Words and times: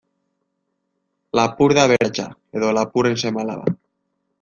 Lapur 1.41 1.75
da 1.81 1.85
aberatsa, 1.91 2.29
edo 2.59 2.75
lapurren 2.79 3.23
seme-alaba. 3.27 3.81